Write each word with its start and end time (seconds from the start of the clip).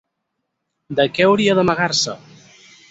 ¿De 1.01 1.07
què 1.17 1.29
hauria 1.29 1.57
d'amagar-se? 1.61 2.21